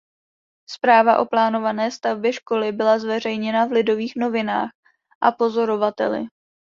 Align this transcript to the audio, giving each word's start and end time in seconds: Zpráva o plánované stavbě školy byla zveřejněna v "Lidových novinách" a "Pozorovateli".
Zpráva 0.69 1.17
o 1.19 1.25
plánované 1.25 1.91
stavbě 1.91 2.33
školy 2.33 2.71
byla 2.71 2.99
zveřejněna 2.99 3.65
v 3.65 3.71
"Lidových 3.71 4.15
novinách" 4.15 4.69
a 5.23 5.31
"Pozorovateli". 5.31 6.25